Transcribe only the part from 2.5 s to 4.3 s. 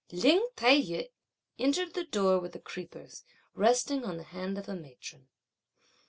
the creepers, resting on the